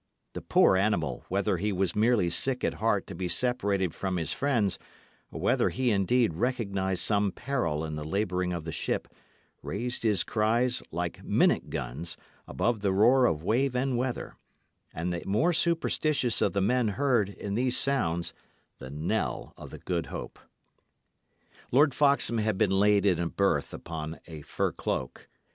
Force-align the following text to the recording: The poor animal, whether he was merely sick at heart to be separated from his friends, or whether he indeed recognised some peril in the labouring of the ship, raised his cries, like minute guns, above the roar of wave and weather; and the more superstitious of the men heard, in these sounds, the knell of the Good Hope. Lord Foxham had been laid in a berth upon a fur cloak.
The 0.33 0.41
poor 0.41 0.77
animal, 0.77 1.25
whether 1.29 1.57
he 1.57 1.71
was 1.71 1.95
merely 1.95 2.31
sick 2.31 2.63
at 2.63 2.73
heart 2.73 3.05
to 3.05 3.13
be 3.13 3.27
separated 3.27 3.93
from 3.93 4.17
his 4.17 4.33
friends, 4.33 4.79
or 5.31 5.39
whether 5.39 5.69
he 5.69 5.91
indeed 5.91 6.33
recognised 6.33 7.03
some 7.03 7.31
peril 7.31 7.85
in 7.85 7.97
the 7.97 8.03
labouring 8.03 8.51
of 8.51 8.65
the 8.65 8.71
ship, 8.71 9.07
raised 9.61 10.01
his 10.01 10.23
cries, 10.23 10.81
like 10.89 11.23
minute 11.23 11.69
guns, 11.69 12.17
above 12.47 12.79
the 12.79 12.91
roar 12.91 13.27
of 13.27 13.43
wave 13.43 13.75
and 13.75 13.95
weather; 13.95 14.35
and 14.91 15.13
the 15.13 15.21
more 15.27 15.53
superstitious 15.53 16.41
of 16.41 16.53
the 16.53 16.61
men 16.61 16.87
heard, 16.87 17.29
in 17.29 17.53
these 17.53 17.77
sounds, 17.77 18.33
the 18.79 18.89
knell 18.89 19.53
of 19.55 19.69
the 19.69 19.77
Good 19.77 20.07
Hope. 20.07 20.39
Lord 21.71 21.93
Foxham 21.93 22.39
had 22.39 22.57
been 22.57 22.71
laid 22.71 23.05
in 23.05 23.19
a 23.19 23.27
berth 23.27 23.71
upon 23.71 24.19
a 24.25 24.41
fur 24.41 24.71
cloak. 24.71 25.27